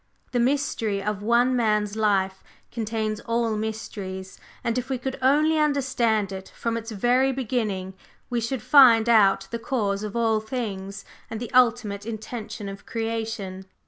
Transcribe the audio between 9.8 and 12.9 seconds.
of all things, and the ultimate intention of